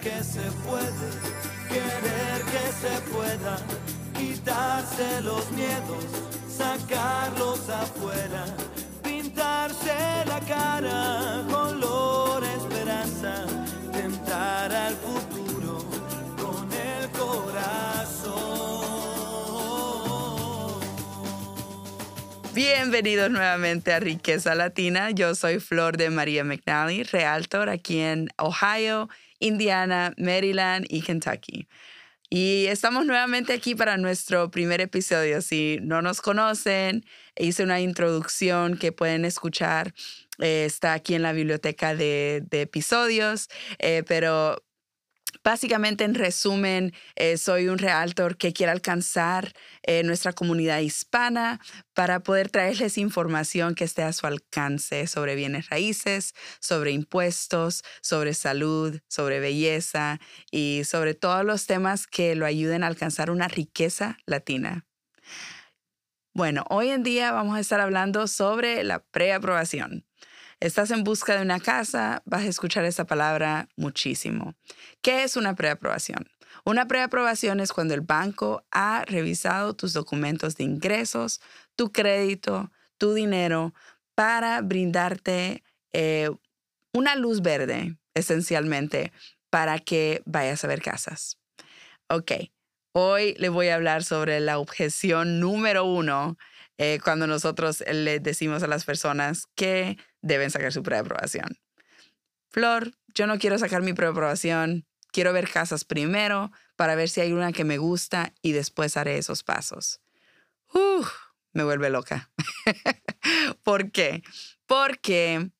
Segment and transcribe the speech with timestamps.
[0.00, 1.10] que se puede,
[1.68, 3.58] querer que se pueda,
[4.16, 6.06] quitarse los miedos,
[6.48, 8.46] sacarlos afuera,
[9.02, 9.92] pintarse
[10.26, 13.44] la cara, color esperanza,
[13.92, 15.84] tentar al futuro
[16.38, 18.40] con el corazón.
[22.54, 25.10] Bienvenidos nuevamente a Riqueza Latina.
[25.10, 29.10] Yo soy Flor de María McNally, realtor aquí en Ohio,
[29.40, 31.66] Indiana, Maryland y Kentucky.
[32.32, 35.42] Y estamos nuevamente aquí para nuestro primer episodio.
[35.42, 37.04] Si no nos conocen,
[37.36, 39.92] hice una introducción que pueden escuchar.
[40.38, 43.48] Eh, está aquí en la biblioteca de, episodios,
[43.80, 44.62] eh, pero
[45.42, 51.60] Básicamente, en resumen, eh, soy un realtor que quiere alcanzar eh, nuestra comunidad hispana
[51.94, 58.34] para poder traerles información que esté a su alcance sobre bienes raíces, sobre impuestos, sobre
[58.34, 60.20] salud, sobre belleza
[60.50, 64.86] y sobre todos los temas que lo ayuden a alcanzar una riqueza latina.
[66.32, 70.09] Bueno, hoy en día vamos a estar hablando sobre la preaprobación.
[70.60, 74.54] Estás en busca de una casa, vas a escuchar esa palabra muchísimo.
[75.00, 76.28] ¿Qué es una preaprobación?
[76.66, 81.40] Una preaprobación es cuando el banco ha revisado tus documentos de ingresos,
[81.76, 83.72] tu crédito, tu dinero,
[84.14, 86.30] para brindarte eh,
[86.92, 89.12] una luz verde, esencialmente,
[89.48, 91.38] para que vayas a ver casas.
[92.10, 92.32] Ok,
[92.92, 96.36] hoy le voy a hablar sobre la objeción número uno
[96.76, 101.58] eh, cuando nosotros le decimos a las personas que deben sacar su preaprobación.
[102.50, 107.32] Flor, yo no quiero sacar mi preaprobación, quiero ver casas primero para ver si hay
[107.32, 110.00] una que me gusta y después haré esos pasos.
[110.72, 111.12] Uf,
[111.52, 112.30] me vuelve loca.
[113.62, 114.22] ¿Por qué?
[114.66, 115.50] Porque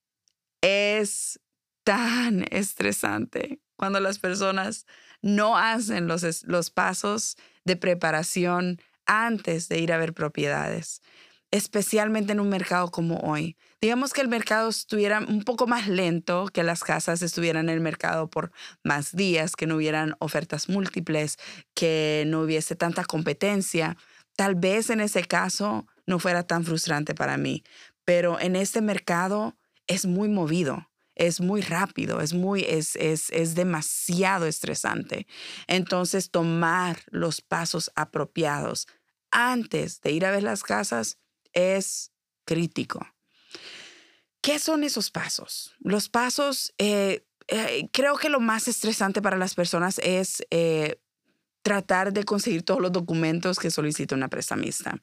[0.61, 1.41] es
[1.85, 4.87] tan estresante cuando las personas
[5.23, 11.03] no hacen los, los pasos de preparación antes de ir a ver propiedades,
[11.51, 13.57] especialmente en un mercado como hoy.
[13.81, 17.81] Digamos que el mercado estuviera un poco más lento, que las casas estuvieran en el
[17.81, 18.53] mercado por
[18.85, 21.39] más días, que no hubieran ofertas múltiples,
[21.75, 23.97] que no hubiese tanta competencia.
[24.37, 27.65] Tal vez en ese caso no fuera tan frustrante para mí,
[28.05, 29.57] pero en este mercado
[29.87, 30.87] es muy movido
[31.21, 35.27] es muy rápido, es muy, es, es, es demasiado estresante.
[35.67, 38.89] Entonces, tomar los pasos apropiados
[39.31, 41.19] antes de ir a ver las casas
[41.53, 42.13] es
[42.45, 43.07] crítico.
[44.41, 45.75] ¿Qué son esos pasos?
[45.81, 51.01] Los pasos, eh, eh, creo que lo más estresante para las personas es eh,
[51.63, 55.03] tratar de conseguir todos los documentos que solicita una prestamista.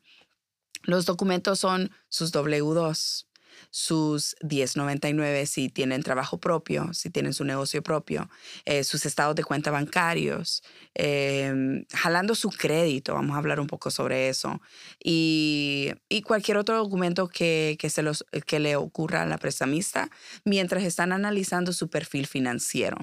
[0.83, 3.26] Los documentos son sus W2,
[3.69, 8.29] sus 1099 si tienen trabajo propio, si tienen su negocio propio,
[8.65, 10.63] eh, sus estados de cuenta bancarios,
[10.93, 14.61] em, jalando su crédito, vamos a hablar un poco sobre eso,
[15.03, 15.93] y,
[16.25, 20.09] cualquier otro documento que, que, se los, que le ocurra a la prestamista
[20.43, 22.97] mientras están analizando su perfil financiero.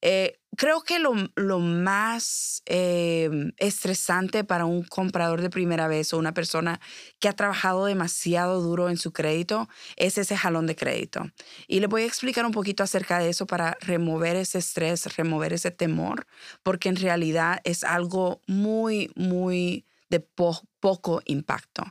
[0.00, 6.18] Eh, creo que lo, lo más em, estresante para un comprador de primera vez o
[6.18, 6.80] una persona
[7.18, 11.30] que ha trabajado demasiado duro en su crédito es ese jalón de crédito.
[11.66, 15.52] Y le voy a explicar un poquito acerca de eso para remover ese estrés, remover
[15.52, 16.26] ese temor,
[16.62, 21.84] porque en realidad es algo muy, muy de poco impacto.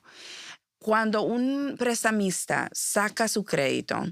[0.79, 4.03] Cuando un prestamista saca su crédito,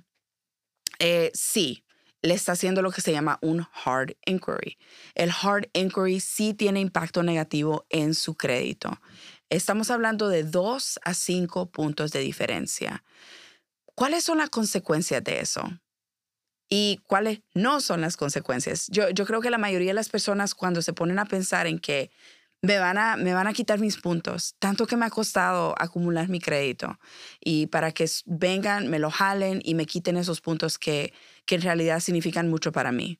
[0.99, 1.84] eh, sí,
[2.25, 4.77] le está haciendo lo que se llama un hard inquiry.
[5.13, 8.99] El hard inquiry sí tiene impacto negativo en su crédito.
[9.49, 13.03] Estamos hablando de 2 a 5 puntos de diferencia.
[13.93, 15.63] ¿Cuáles son las consecuencias de eso?
[16.67, 18.87] ¿Y cuáles no son las consecuencias?
[18.89, 21.79] Yo, yo creo que la mayoría de las personas cuando se ponen a pensar en
[21.79, 22.11] que
[22.65, 26.29] me van, a, me van a quitar mis puntos, tanto que me ha costado acumular
[26.29, 26.99] mi crédito
[27.39, 31.13] y para que vengan, me lo jalen y me quiten esos puntos que,
[31.45, 33.19] que en realidad significan mucho para mí.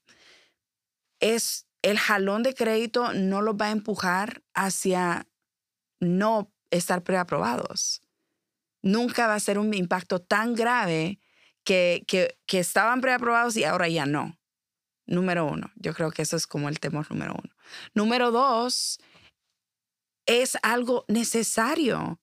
[1.19, 5.27] Es el jalón de crédito no los va a empujar hacia
[5.99, 8.01] no estar preaprobados.
[8.81, 11.19] Nunca va a ser un impacto tan grave
[11.63, 14.39] que, que, que estaban preaprobados y ahora ya no.
[15.05, 17.53] Número uno, yo creo que eso es como el temor número uno.
[17.93, 18.99] Número dos,
[20.25, 22.19] es algo necesario.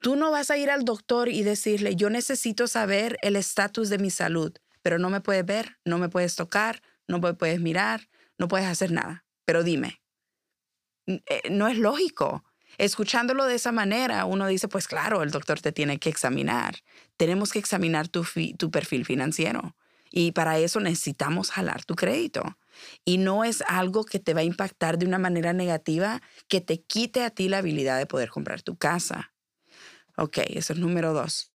[0.00, 3.98] Tú no vas a ir al doctor y decirle, yo necesito saber el estatus de
[3.98, 4.52] mi salud,
[4.82, 8.08] pero no me puedes ver, no me puedes tocar, no me puedes mirar,
[8.38, 9.24] no puedes hacer nada.
[9.44, 10.02] Pero dime,
[11.06, 12.44] eh, no es lógico.
[12.78, 16.76] Escuchándolo de esa manera, uno dice, pues claro, el doctor te tiene que examinar.
[17.16, 18.26] Tenemos que examinar tu,
[18.58, 19.74] tu perfil financiero.
[20.10, 22.58] Y para eso necesitamos jalar tu crédito.
[23.04, 26.82] Y no es algo que te va a impactar de una manera negativa que te
[26.82, 29.32] quite a ti la habilidad de poder comprar tu casa.
[30.16, 31.52] Ok, eso es número dos.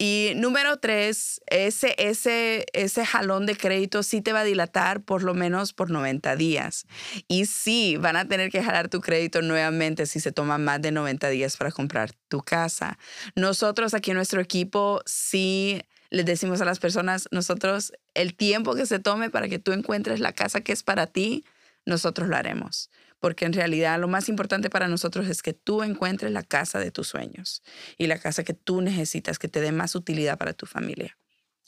[0.00, 5.24] Y número tres, ese, ese, ese jalón de crédito sí te va a dilatar por
[5.24, 6.86] lo menos por 90 días.
[7.26, 10.92] Y sí, van a tener que jalar tu crédito nuevamente si se toma más de
[10.92, 12.96] 90 días para comprar tu casa.
[13.34, 18.86] Nosotros aquí en nuestro equipo sí les decimos a las personas, nosotros el tiempo que
[18.86, 21.44] se tome para que tú encuentres la casa que es para ti,
[21.86, 26.32] nosotros lo haremos porque en realidad lo más importante para nosotros es que tú encuentres
[26.32, 27.62] la casa de tus sueños
[27.96, 31.18] y la casa que tú necesitas, que te dé más utilidad para tu familia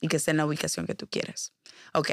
[0.00, 1.52] y que esté en la ubicación que tú quieres.
[1.92, 2.12] Ok,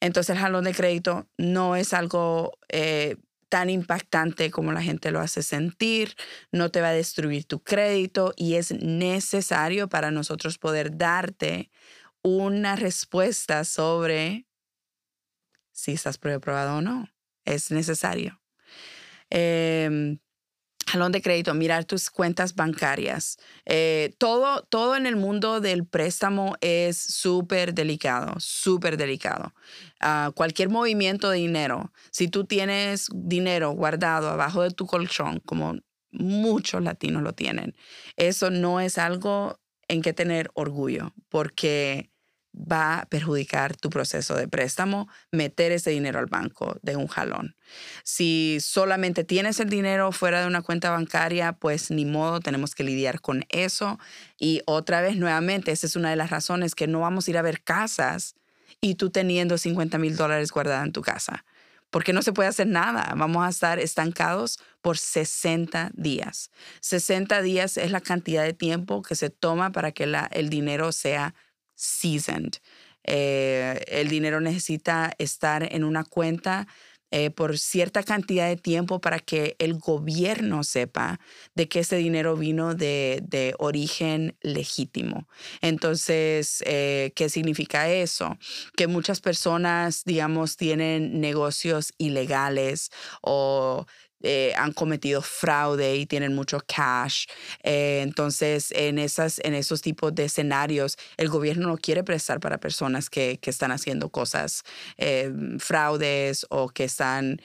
[0.00, 3.16] entonces el jalón de crédito no es algo eh,
[3.48, 6.14] tan impactante como la gente lo hace sentir,
[6.52, 11.70] no te va a destruir tu crédito y es necesario para nosotros poder darte
[12.26, 14.46] una respuesta sobre
[15.70, 17.08] si estás probado o no.
[17.44, 18.40] Es necesario.
[19.30, 20.18] Eh,
[20.88, 23.38] jalón de crédito, mirar tus cuentas bancarias.
[23.64, 29.54] Eh, todo, todo en el mundo del préstamo es súper delicado, súper delicado.
[30.00, 35.76] Ah, cualquier movimiento de dinero, si tú tienes dinero guardado abajo de tu colchón, como
[36.10, 37.76] muchos latinos lo tienen,
[38.16, 42.10] eso no es algo en que tener orgullo, porque
[42.56, 47.56] va a perjudicar tu proceso de préstamo meter ese dinero al banco de un jalón.
[48.02, 52.84] Si solamente tienes el dinero fuera de una cuenta bancaria, pues ni modo, tenemos que
[52.84, 53.98] lidiar con eso.
[54.38, 57.38] Y otra vez, nuevamente, esa es una de las razones que no vamos a ir
[57.38, 58.34] a ver casas
[58.80, 61.44] y tú teniendo 50 mil dólares guardados en tu casa.
[61.90, 63.14] Porque no se puede hacer nada.
[63.16, 66.50] Vamos a estar estancados por 60 días.
[66.80, 70.90] 60 días es la cantidad de tiempo que se toma para que la, el dinero
[70.92, 71.34] sea
[71.76, 72.56] seasoned.
[73.04, 76.66] Eh, el dinero necesita estar en una cuenta
[77.12, 81.20] eh, por cierta cantidad de tiempo para que el gobierno sepa
[81.54, 85.28] de que ese dinero vino de, origen legítimo.
[85.60, 88.36] Entonces, eh, ¿qué significa eso?
[88.76, 92.90] Que muchas personas, digamos, tienen negocios ilegales
[93.22, 93.86] o
[94.22, 97.26] eh, han cometido fraude y tienen mucho cash.
[97.62, 102.58] Eh, entonces, en, esas, en esos tipos de escenarios, el gobierno no quiere prestar para
[102.58, 104.62] personas que, que están haciendo cosas,
[104.96, 107.40] eh, fraudes o que están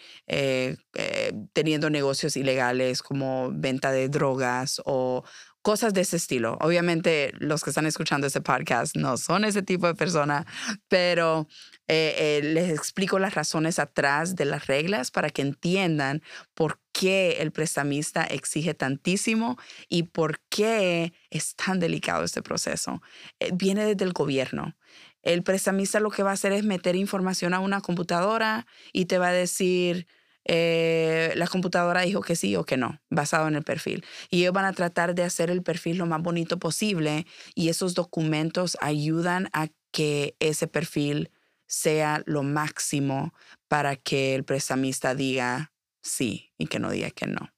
[1.53, 5.23] teniendo negocios ilegales como venta de drogas o
[5.61, 6.57] cosas de ese estilo.
[6.61, 10.45] Obviamente los que están escuchando este podcast no son ese tipo de persona,
[10.87, 11.47] pero
[11.87, 16.21] eh, eh, les explico las razones atrás de las reglas para que entiendan
[16.53, 23.01] por qué el prestamista exige tantísimo y por qué es tan delicado este proceso.
[23.39, 24.75] Eh, viene desde el gobierno.
[25.21, 29.19] El prestamista lo que va a hacer es meter información a una computadora y te
[29.19, 30.07] va a decir,
[30.45, 34.03] eh, la computadora dijo que sí o que no, basado en el perfil.
[34.29, 37.93] Y ellos van a tratar de hacer el perfil lo más bonito posible y esos
[37.93, 41.31] documentos ayudan a que ese perfil
[41.67, 43.33] sea lo máximo
[43.67, 47.51] para que el prestamista diga sí y que no diga que no.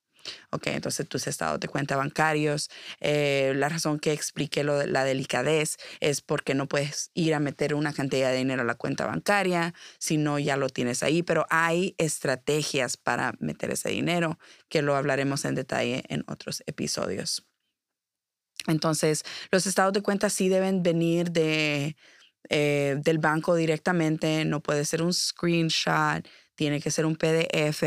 [0.51, 2.69] Ok, entonces tus estados de cuenta bancarios.
[3.01, 7.39] Eh, la razón que expliqué lo de la delicadez es porque no puedes ir a
[7.39, 11.23] meter una cantidad de dinero a la cuenta bancaria, si no ya lo tienes ahí,
[11.23, 17.45] pero hay estrategias para meter ese dinero que lo hablaremos en detalle en otros episodios.
[18.67, 21.97] Entonces, los estados de cuenta sí deben venir de,
[22.49, 27.83] eh, del banco directamente, no puede ser un screenshot tiene que ser un PDF,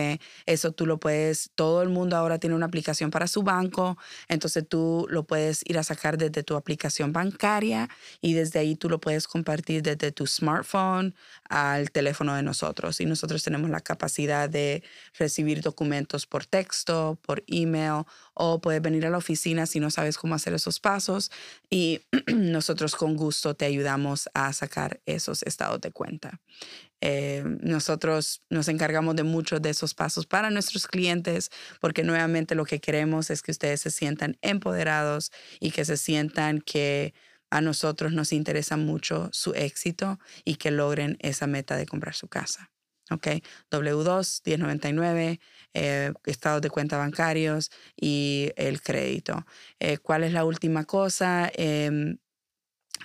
[0.46, 3.96] eso tú lo puedes, todo el mundo ahora tiene una aplicación para su banco,
[4.28, 7.88] entonces tú lo puedes ir a sacar desde tu aplicación bancaria
[8.20, 11.14] y desde ahí tú lo puedes compartir desde tu smartphone
[11.49, 13.00] al teléfono de nosotros.
[13.00, 14.82] Y nosotros tenemos la capacidad de
[15.18, 18.04] recibir documentos por texto, por email
[18.35, 21.30] o puedes venir a la oficina si no sabes cómo hacer esos pasos
[21.70, 22.00] y
[22.35, 26.40] nosotros con gusto te ayudamos a sacar esos estados de cuenta.
[27.08, 32.64] Eh, nosotros nos encargamos de muchos de esos pasos para nuestros clientes porque nuevamente lo
[32.64, 37.14] que queremos es que ustedes se sientan empoderados y que se sientan que
[37.48, 42.26] a nosotros nos interesa mucho su éxito y que logren esa meta de comprar su
[42.26, 42.72] casa.
[43.12, 43.28] ¿ok?
[43.70, 45.38] W2, 1099,
[45.75, 49.46] eh, estados de cuenta bancarios y el crédito.
[49.78, 51.48] Eh, ¿Cuál es la última cosa?
[51.54, 52.18] Em,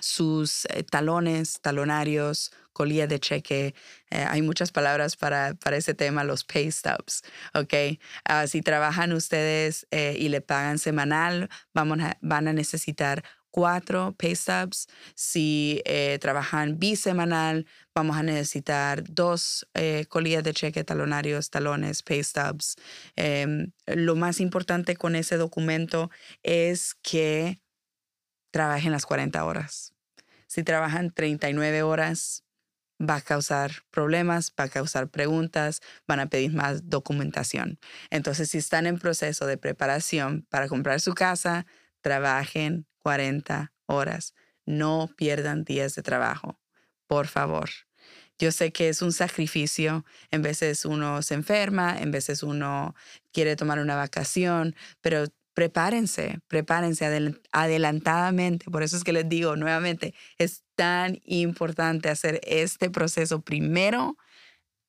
[0.00, 3.74] sus eh, talones, talonarios, colilla de cheque.
[4.10, 7.22] Eh, hay muchas palabras para, para, ese tema, los pay stubs,
[7.54, 7.98] ¿ok?
[8.24, 14.34] Ah, si trabajan ustedes eh, y le pagan semanal, vamos van a necesitar cuatro pay
[14.34, 14.88] stubs.
[15.14, 19.66] Si eh, trabajan bisemanal, vamos a necesitar dos
[20.08, 22.76] colillas de cheque, talonarios, talones, pay stubs.
[23.16, 26.10] Em, lo más importante con ese documento
[26.42, 27.61] es que
[28.52, 29.92] trabajen las 40 horas.
[30.46, 32.44] Si trabajan 39 horas,
[33.00, 37.80] va a causar problemas, va a causar preguntas, van a pedir más documentación.
[38.10, 41.66] Entonces, si están en proceso de preparación para comprar su casa,
[42.00, 44.34] trabajen 40 horas.
[44.64, 46.60] No pierdan días de trabajo,
[47.08, 47.70] por favor.
[48.38, 52.94] Yo sé que es un sacrificio, en veces uno se enferma, en veces uno
[53.32, 58.70] quiere tomar una vacación, pero prepárense, prepárense adelantadamente.
[58.70, 64.16] Por eso es que les digo nuevamente, es tan importante hacer este proceso primero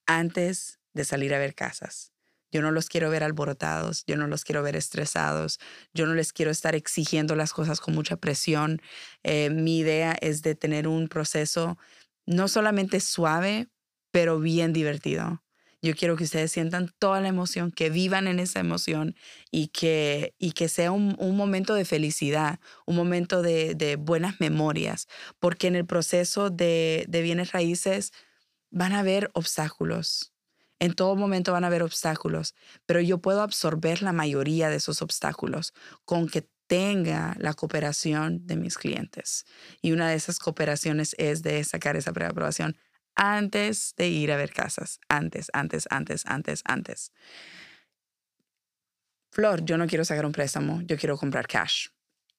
[0.07, 2.11] antes de salir a ver casas.
[2.51, 5.59] Yo no los quiero ver alborotados, yo no los quiero ver estresados,
[5.93, 8.79] yo no les quiero estar exigiendo las cosas con mucha presión.
[9.23, 11.79] Eh, mi idea es de tener un proceso
[12.27, 13.69] no solamente suave,
[14.11, 15.42] pero bien divertido.
[15.83, 19.17] Yo quiero que ustedes sientan toda la emoción, que vivan en esa emoción
[19.51, 25.07] y que, y que sea un, momento de felicidad, un momento de, buenas memorias,
[25.39, 28.13] porque en el proceso de, de bienes raíces
[28.71, 30.33] van a haber obstáculos.
[30.79, 35.01] En todo momento van a haber obstáculos, pero yo puedo absorber la mayoría de esos
[35.01, 35.73] obstáculos
[36.05, 39.43] con que tenga la cooperación de mis clientes.
[39.81, 42.77] Y una de esas cooperaciones es de sacar esa preaprobación
[43.15, 44.99] antes de ir a ver casas.
[45.09, 47.11] Antes, antes, antes, antes, antes.
[49.31, 51.87] Flor, yo no quiero sacar un préstamo, yo quiero comprar cash.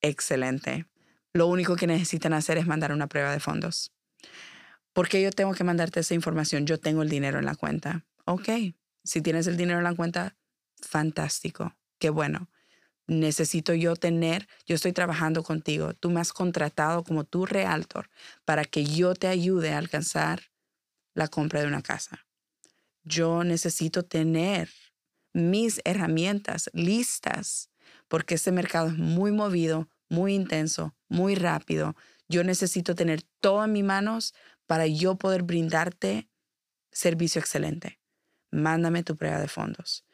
[0.01, 0.87] Excelente.
[1.33, 3.93] Lo único que necesitan hacer es mandar una prueba de fondos.
[4.93, 6.67] ¿Por qué yo tengo que mandarte esa información?
[6.67, 8.05] Yo tengo el dinero en la cuenta.
[8.27, 8.49] Ok,
[9.03, 10.37] si tienes el dinero en la cuenta,
[10.81, 12.49] fantástico, qué bueno.
[13.09, 18.09] Necesito yo tener, yo estoy trabajando contigo, tú me has contratado como tu realtor
[18.45, 20.54] para que yo te ayude a alcanzar
[21.15, 22.27] la compra de una casa.
[23.03, 24.71] Yo necesito tener
[25.33, 27.71] mis herramientas listas
[28.09, 31.97] porque este mercado es muy movido, muy intenso, muy rápido.
[32.29, 34.35] Yo necesito tener todo en mis manos
[34.67, 36.29] para yo poder brindarte
[36.91, 38.01] servicio excelente.
[38.51, 40.05] Mándame tu prueba de fondos.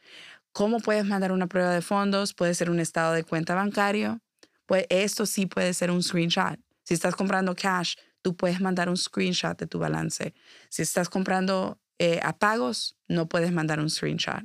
[0.52, 2.35] ¿Cómo puedes mandar una prueba de fondos?
[2.35, 4.21] Puede ser un estado de cuenta bancario.
[4.66, 6.59] Pues esto sí puede ser un screenshot.
[6.83, 10.35] Si estás comprando cash, tú puedes mandar un screenshot de tu balance.
[10.69, 14.45] Si estás comprando eh, a pagos, no puedes mandar un screenshot.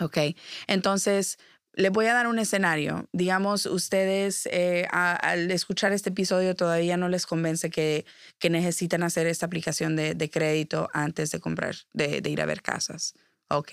[0.00, 0.18] Ok,
[0.66, 1.38] entonces
[1.78, 3.08] les voy a dar un escenario.
[3.12, 8.04] Digamos, ustedes eh, al escuchar este episodio todavía no les convence que,
[8.38, 12.46] que necesitan hacer esta aplicación de, de crédito antes de comprar, de, de, ir a
[12.46, 13.14] ver casas.
[13.48, 13.72] Ok,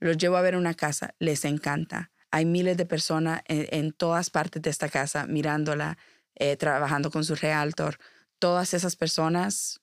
[0.00, 2.10] los llevo a ver una casa, les encanta.
[2.30, 5.98] Hay miles de personas en, en todas partes de esta casa mirándola,
[6.34, 7.98] eh, trabajando con su realtor,
[8.38, 9.80] todas esas personas,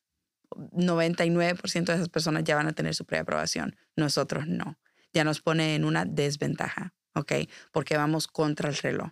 [0.52, 3.76] 99% de esas personas ya van a tener su preaprobación.
[3.96, 4.78] Nosotros no.
[5.14, 7.34] Ya nos pone en una desventaja, ¿ok?
[7.72, 9.12] Porque vamos contra el reloj.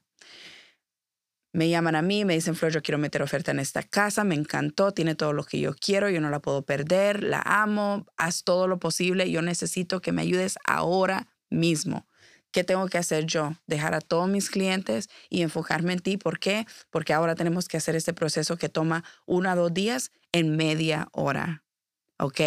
[1.53, 4.35] Me llaman a mí, me dicen, Flor, yo quiero meter oferta en esta casa, me
[4.35, 8.43] encantó, tiene todo lo que yo quiero, yo no la puedo perder, la amo, haz
[8.43, 12.07] todo lo posible, yo necesito que me ayudes ahora mismo.
[12.57, 13.53] ¿Qué tengo que hacer yo?
[13.67, 16.17] Dejar a todos mis clientes y enfocarme en ti.
[16.17, 16.65] ¿Por qué?
[16.89, 21.07] Porque ahora tenemos que hacer este proceso que toma uno a dos días en media
[21.11, 21.61] hora.
[22.17, 22.41] ¿Ok?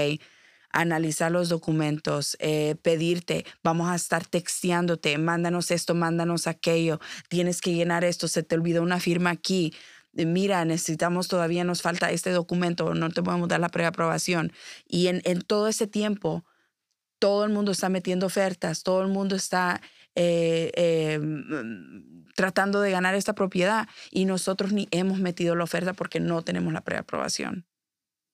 [0.72, 6.98] Analizar los documentos, eh, pedirte, vamos a estar texteándote, mándanos esto, mándanos aquello,
[7.28, 9.72] tienes que llenar esto, se te olvidó una firma aquí
[10.12, 14.52] mira, necesitamos todavía, nos falta este documento, no te podemos dar la preaprobación.
[14.88, 16.44] Y en, en todo ese tiempo,
[17.20, 19.80] todo el mundo está metiendo ofertas, todo el mundo está
[20.14, 25.92] eh, eh, mm, tratando de ganar esta propiedad y nosotros ni hemos metido la oferta
[25.92, 27.66] porque no tenemos la preaprobación.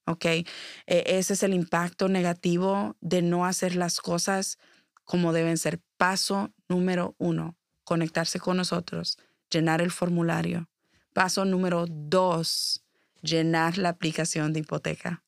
[0.06, 0.24] ¿Ok?
[0.24, 0.46] E,
[0.86, 4.58] ese es el impacto negativo de no hacer las cosas
[5.04, 5.80] como deben ser.
[5.96, 9.18] Paso número uno, conectarse con nosotros,
[9.50, 10.68] llenar el formulario.
[11.12, 12.84] Paso número dos,
[13.22, 15.24] llenar la aplicación de hipoteca.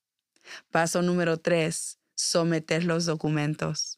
[0.70, 3.97] Paso número tres, someter los documentos.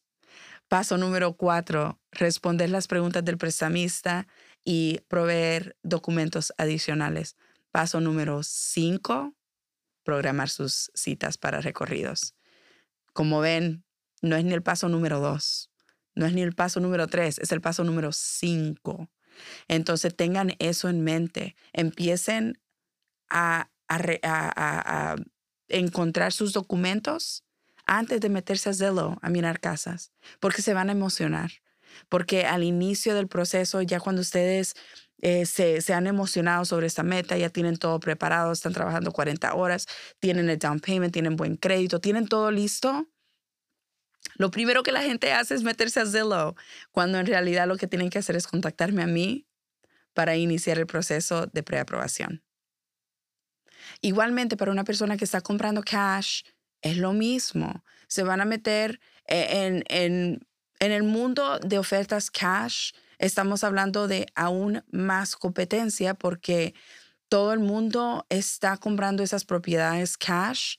[0.70, 4.28] Paso número cuatro, responder las preguntas del prestamista
[4.64, 7.36] y proveer documentos adicionales.
[7.72, 9.34] Paso número cinco,
[10.04, 12.36] programar sus citas para recorridos.
[13.12, 13.82] Como ven,
[14.22, 15.72] no es ni el paso número dos,
[16.14, 19.10] no es ni el paso número tres, es el paso número cinco.
[19.66, 21.56] Entonces tengan eso en mente.
[21.72, 22.60] Empiecen
[23.28, 25.16] a, a
[25.66, 27.42] encontrar sus documentos
[27.90, 31.50] antes de meterse a Zillow a mirar casas, porque se van a emocionar.
[32.08, 34.74] Porque al inicio del proceso, ya cuando ustedes
[35.22, 39.54] eh, se, se, han emocionado sobre esta meta, ya tienen todo preparado, están trabajando 40
[39.54, 39.88] horas,
[40.20, 43.08] tienen el down payment, tienen buen crédito, tienen todo listo.
[44.36, 46.54] Lo primero que la gente hace es meterse a Zillow,
[46.92, 49.48] cuando en realidad lo que tienen que hacer es contactarme a mí
[50.14, 52.44] para iniciar el proceso de preaprobación.
[54.00, 56.42] Igualmente, para una persona que está comprando cash,
[56.82, 57.84] es lo mismo.
[58.08, 60.46] Se van a meter e, en, en,
[60.78, 66.74] en el mundo de ofertas cash, estamos hablando de aún más competencia porque
[67.28, 70.76] todo el mundo está comprando esas propiedades cash,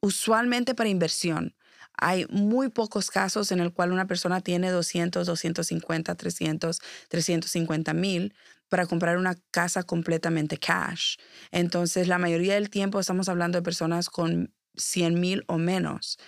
[0.00, 1.54] usualmente para inversión.
[1.98, 8.34] Hay muy pocos casos en el cual una persona tiene 200, 250, 300, 350 mil
[8.68, 11.16] para comprar una casa completamente cash.
[11.52, 16.18] Entonces, la mayoría del tiempo estamos hablando de personas con 100 mil o menos.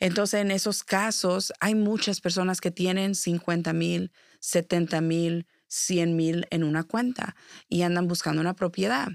[0.00, 6.46] Entonces, en esos casos, hay muchas personas que tienen 50 mil, 70 mil, 100 mil
[6.50, 7.36] en una cuenta
[7.68, 9.08] y andan buscando una propiedad.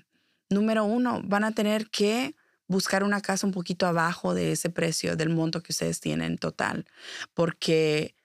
[0.50, 2.36] Número uno, van a tener que
[2.68, 6.86] buscar una casa un poquito abajo de ese precio, del monto que ustedes tienen total,
[7.34, 8.16] porque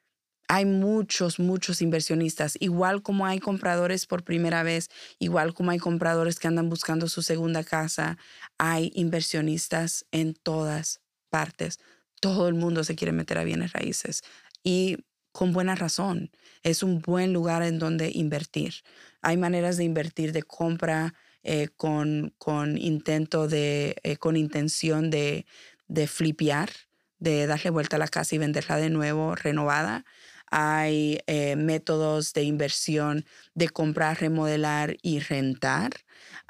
[0.49, 6.39] hay muchos, muchos inversionistas, igual como hay compradores por primera vez, igual como hay compradores
[6.39, 8.17] que andan buscando su segunda casa,
[8.59, 11.01] hay inversionistas en todas
[11.31, 11.79] partes.
[12.21, 14.23] Todo el mundo se quiere meter a bienes raíces
[14.63, 14.99] y
[15.33, 16.31] con buena razón.
[16.63, 18.75] Es un buen lugar en donde invertir.
[19.23, 25.47] Hay maneras de invertir de compra eh, con, con, intento de, eh, con intención de,
[25.89, 26.71] de flipear,
[27.19, 30.05] de darle vuelta a la casa y venderla de nuevo renovada
[30.51, 33.25] hay eh, métodos de inversión
[33.55, 35.93] de comprar, remodelar y rentar.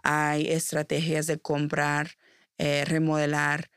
[0.02, 2.12] Hay estrategias de comprar,
[2.58, 3.70] eh, remodelar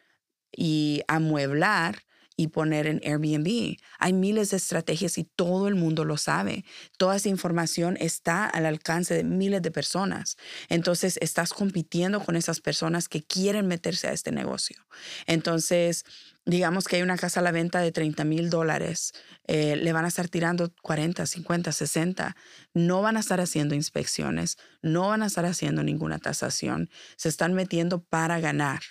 [0.51, 2.03] y amueblar
[2.39, 3.75] y poner en Airbnb.
[3.97, 6.63] Hay miles de estrategias y todo el mundo lo sabe.
[6.97, 10.37] Toda esa información está al alcance de miles de personas.
[10.69, 14.77] Entonces, estás compitiendo con esas personas que quieren meterse a este negocio.
[15.25, 16.05] Entonces,
[16.49, 19.13] digamos que hay una casa a la venta de 30 mil dólares,
[19.45, 22.35] eh, le van a estar tirando 40, 50, 60.
[22.73, 26.89] No van a estar haciendo inspecciones, no van a estar haciendo ninguna tasación.
[27.17, 28.81] Se están metiendo para ganar.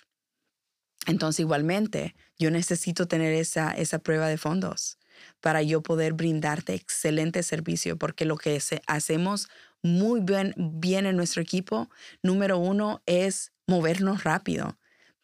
[1.06, 4.98] Entonces, igualmente, yo necesito tener esa, esa prueba de fondos
[5.40, 9.48] para yo poder brindarte excelente servicio, porque lo que hacemos
[9.82, 11.90] muy bien, bien en nuestro equipo,
[12.22, 14.78] número uno, es movernos rápido,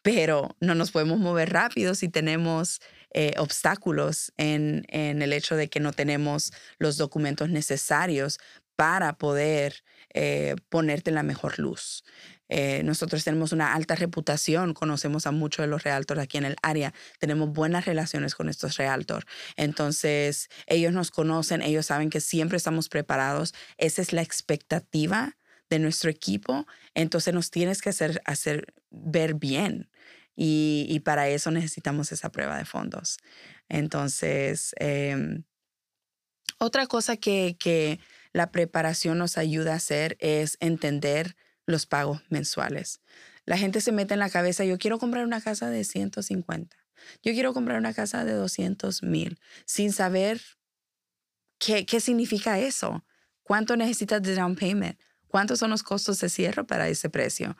[0.05, 2.79] pero no nos podemos mover rápido si tenemos
[3.15, 8.37] eh, obstáculos en, en, el hecho de que no tenemos los documentos necesarios
[8.75, 12.03] para poder eh, ponerte en la mejor luz.
[12.49, 16.55] Eh, nosotros tenemos una alta reputación, conocemos a muchos de los realtors aquí en el
[16.61, 19.25] área, tenemos buenas relaciones con estos realtors.
[19.55, 23.55] Entonces, ellos nos conocen, ellos saben que siempre estamos preparados.
[23.79, 25.35] Esa es la expectativa
[25.71, 26.67] de nuestro equipo.
[26.93, 29.89] Entonces, nos tienes que hacer, hacer ver bien.
[30.35, 33.17] Y, para eso necesitamos esa prueba de fondos.
[33.69, 35.43] Entonces, em,
[36.57, 37.99] otra cosa que,
[38.33, 42.99] la preparación nos ayuda a hacer es entender los pagos mensuales.
[43.45, 46.75] La gente se mete en la cabeza, yo quiero comprar una casa de 150,
[47.23, 50.41] yo quiero comprar una casa de 200 mil, sin saber
[51.59, 53.05] qué, qué significa eso,
[53.41, 57.55] cuánto necesitas de down payment, cuántos son los costos de cierre para ese precio,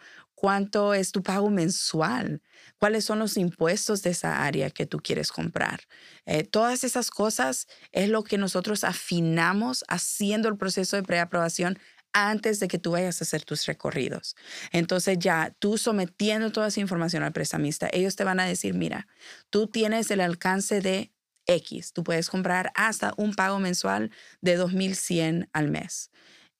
[0.45, 2.39] cuánto es tu pago mensual,
[2.77, 5.79] cuáles son los impuestos de esa área que tú quieres comprar.
[6.27, 11.79] Eh, todas esas cosas es lo que nosotros afinamos haciendo el proceso de preaprobación
[12.13, 14.35] antes de que tú vayas a hacer tus recorridos.
[14.71, 19.07] Entonces ya tú sometiendo toda esa información al prestamista, ellos te van a decir, mira,
[19.49, 21.11] tú tienes el alcance de
[21.47, 26.11] X, tú puedes comprar hasta un pago mensual de 2.100 al mes.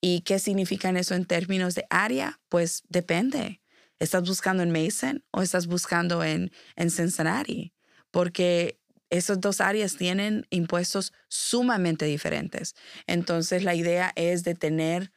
[0.01, 2.39] ¿Y qué significa eso en términos de área?
[2.49, 3.61] Pues depende.
[3.99, 7.73] ¿Estás buscando en Mason o estás buscando en, en Cincinnati?
[8.11, 12.75] Porque esas dos áreas tienen impuestos sumamente diferentes.
[13.07, 15.11] Entonces, la idea es de tener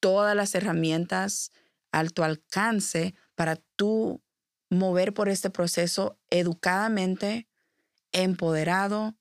[0.00, 1.52] todas las herramientas
[1.92, 4.22] a tu alcance para tú
[4.68, 7.48] mover por este proceso educadamente,
[8.12, 9.14] empoderado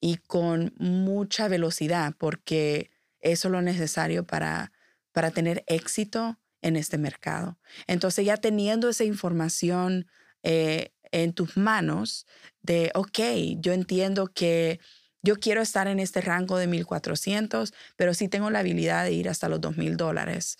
[0.00, 4.72] y con mucha velocidad, porque eso es lo necesario para,
[5.12, 7.58] para tener éxito en este mercado.
[7.86, 10.08] Entonces ya teniendo esa información
[10.42, 12.26] eh, en tus manos
[12.62, 13.18] de, ok,
[13.58, 14.80] yo entiendo que
[15.22, 19.28] yo quiero estar en este rango de 1.400, pero sí tengo la habilidad de ir
[19.28, 20.56] hasta los 2.000 dólares.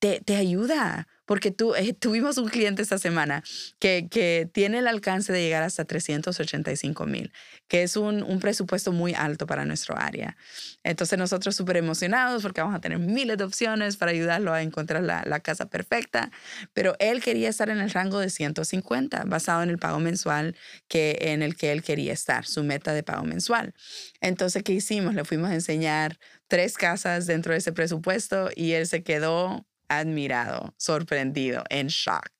[0.00, 3.44] Te, te ayuda porque eh, tuvimos un cliente esta semana
[3.78, 7.32] que, tiene el alcance de llegar hasta 385 mil,
[7.68, 10.36] que es un, un, presupuesto muy alto para nuestro área.
[10.82, 15.04] Entonces nosotros súper emocionados porque vamos a tener miles de opciones para ayudarlo a encontrar
[15.04, 16.32] la, la casa perfecta,
[16.72, 20.56] pero él quería estar en el rango de 150, basado en el pago mensual
[20.88, 23.72] que, en el que él quería estar, su meta de pago mensual.
[24.20, 25.14] Entonces, ¿qué hicimos?
[25.14, 30.74] Le fuimos a enseñar tres casas dentro de ese presupuesto y él se quedó admirado,
[30.78, 32.30] sorprendido, en shock.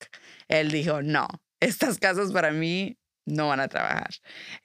[0.48, 1.28] Él dijo, no,
[1.60, 4.10] estas casas para mí no van a trabajar.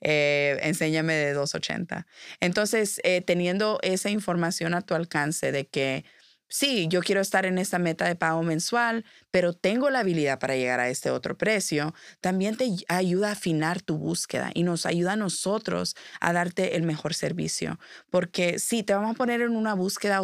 [0.01, 2.07] Eh, enséñame de 280.
[2.39, 6.05] Entonces, eh, teniendo esa información a tu alcance de que
[6.47, 10.55] sí, yo quiero estar en esta meta de pago mensual, pero tengo la habilidad para
[10.55, 15.13] llegar a este otro precio, también te ayuda a afinar tu búsqueda y nos ayuda
[15.13, 17.79] a nosotros a darte el mejor servicio.
[18.09, 20.21] Porque sí, te vamos a poner en una búsqueda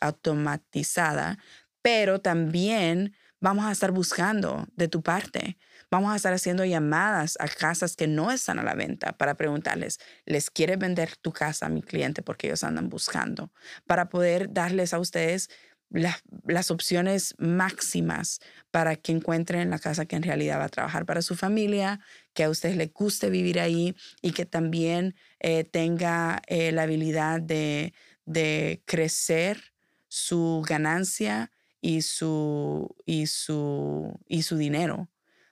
[0.00, 1.38] automatizada,
[1.82, 5.58] pero también vamos a estar buscando de tu parte.
[5.90, 9.98] Vamos a estar haciendo llamadas a casas que no están a la venta para preguntarles,
[10.24, 12.22] ¿les quiere vender tu casa a mi cliente?
[12.22, 13.52] Porque ellos andan buscando.
[13.86, 15.50] Para poder darles a ustedes
[15.90, 18.40] las opciones máximas
[18.70, 22.00] para que encuentren la casa que en realidad va a trabajar para su familia,
[22.32, 27.42] que a ustedes les guste vivir ahí y que también eh, tenga eh, la habilidad
[27.42, 27.92] de,
[28.24, 29.74] de crecer
[30.08, 31.50] su ganancia
[31.82, 35.10] y su, y su, y su dinero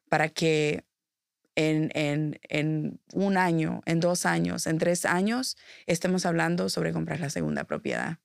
[0.09, 0.87] para que
[1.57, 7.21] en, en, en, un año, en dos años, en tres años, estemos hablando sobre comprar
[7.21, 8.19] la segunda propiedad.